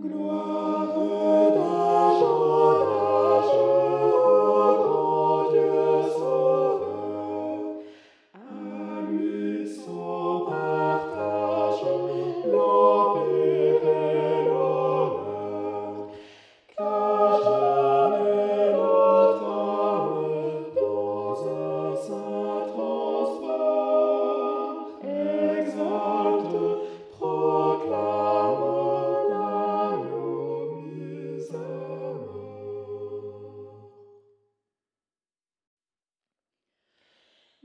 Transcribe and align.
Notre 0.00 0.57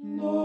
âme 0.03 0.42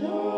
joy. 0.00 0.37